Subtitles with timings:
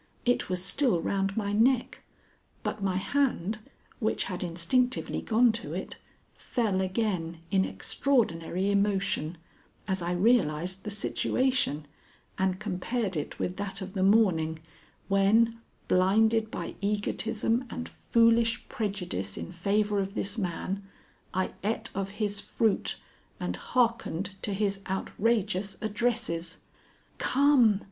[0.25, 2.01] It was still round my neck,
[2.63, 3.59] but my hand,
[3.99, 5.97] which had instinctively gone to it,
[6.33, 9.37] fell again in extraordinary emotion
[9.87, 11.85] as I realized the situation
[12.39, 14.57] and compared it with that of the morning
[15.07, 20.81] when, blinded by egotism and foolish prejudice in favor of this man,
[21.31, 22.95] I ate of his fruit
[23.39, 26.57] and hearkened to his outrageous addresses.
[27.19, 27.79] "Come!"